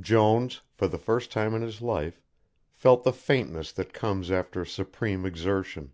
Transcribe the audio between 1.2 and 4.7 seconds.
time in his life, felt the faintness that comes after